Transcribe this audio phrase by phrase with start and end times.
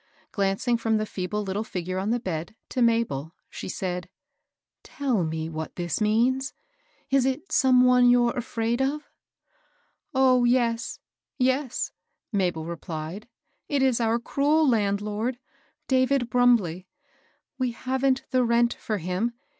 [0.31, 4.07] Glancing from the feeble little figure on the bed to Mabel, she said:—
[4.83, 6.55] *^ Tell me what this means?
[7.11, 9.07] Is it some one you're afraid of?
[10.15, 10.97] ""Oh yes,
[11.37, 11.91] yes
[12.31, 13.27] 1" Mabel replied;
[13.69, 15.37] it is our cruel landlord—
[15.95, 16.87] David Brumbley.
[17.59, 19.33] We haven't the rent for him.